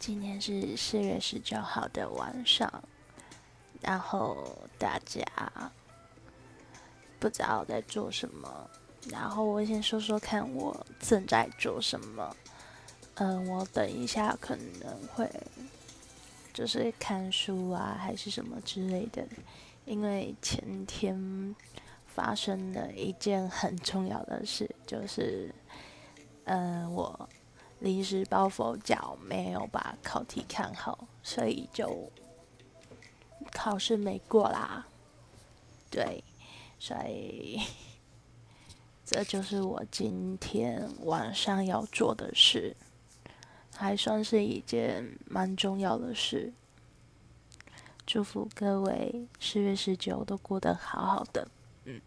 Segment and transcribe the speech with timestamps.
[0.00, 2.82] 今天是四月十九号的晚上，
[3.82, 5.22] 然后大家
[7.18, 8.70] 不知道在做什么，
[9.10, 12.34] 然后我先说说看我正在做什么。
[13.16, 15.30] 嗯，我等一下可能会
[16.54, 19.22] 就是看书啊，还是什么之类的，
[19.84, 21.54] 因为前天
[22.06, 25.54] 发生了一件很重要的事，就是。
[26.44, 27.28] 嗯，我
[27.80, 32.10] 临时抱佛脚，没有把考题看好，所以就
[33.50, 34.86] 考试没过啦。
[35.90, 36.22] 对，
[36.78, 37.60] 所以
[39.04, 42.76] 这就是我今天晚上要做的事，
[43.74, 46.52] 还算是一件蛮重要的事。
[48.06, 51.48] 祝福各位四月十九都过得好好的。
[51.84, 52.00] 嗯